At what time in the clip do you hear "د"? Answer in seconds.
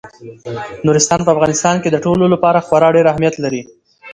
1.91-1.97